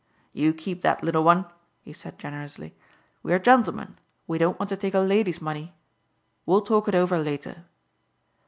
[0.33, 1.45] "You keep that, little one,"
[1.83, 2.73] he said generously.
[3.21, 5.75] "We're gentlemen; we don't want to take a lady's money.
[6.43, 7.65] We'll talk it over later."